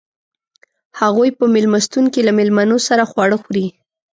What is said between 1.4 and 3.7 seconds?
میلمستون کې له میلمنو سره خواړه خوري.